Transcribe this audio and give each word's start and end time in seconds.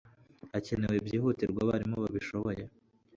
harakenewe 0.51 0.95
byihutirwa 1.05 1.59
abarimu 1.61 1.95
babishoboye 2.03 2.63